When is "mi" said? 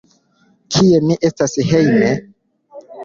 1.09-1.17